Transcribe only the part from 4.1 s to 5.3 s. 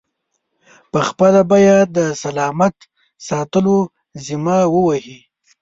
ذمه و وهي.